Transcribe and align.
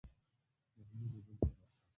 محموده 0.77 1.19
دلته 1.27 1.47
راسه! 1.47 1.57